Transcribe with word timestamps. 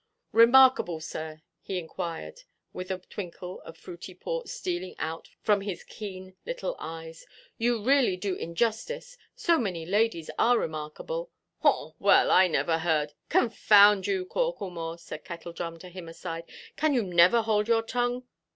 "Remarkable, 0.31 0.99
sir," 0.99 1.43
he 1.61 1.77
inquired, 1.77 2.41
with 2.73 2.89
a 2.89 2.97
twinkle 2.97 3.61
of 3.61 3.77
fruity 3.77 4.15
port 4.15 4.49
stealing 4.49 4.95
out 4.97 5.29
from 5.43 5.61
his 5.61 5.83
keen 5.83 6.35
little 6.43 6.75
eyes, 6.79 7.27
"you 7.59 7.79
really 7.83 8.17
do 8.17 8.33
injustice; 8.33 9.15
so 9.35 9.59
many 9.59 9.85
ladies 9.85 10.31
are 10.39 10.57
remarkable——" 10.57 11.29
"Haw, 11.59 11.91
well, 11.99 12.31
I 12.31 12.47
never 12.47 12.79
heard——" 12.79 13.13
"Confound 13.29 14.07
you, 14.07 14.25
Corklemore," 14.25 14.97
said 14.97 15.23
Kettledrum 15.23 15.77
to 15.77 15.89
him 15.89 16.09
aside, 16.09 16.45
"can 16.75 16.95
you 16.95 17.03
never 17.03 17.43
hold 17.43 17.67
your 17.67 17.83
tongue? 17.83 18.23